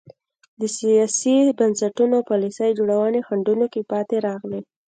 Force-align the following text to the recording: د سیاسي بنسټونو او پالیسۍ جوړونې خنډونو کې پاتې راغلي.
د 0.59 0.61
سیاسي 0.77 1.37
بنسټونو 1.59 2.13
او 2.19 2.27
پالیسۍ 2.31 2.69
جوړونې 2.79 3.19
خنډونو 3.27 3.65
کې 3.73 3.81
پاتې 3.91 4.15
راغلي. 4.27 4.61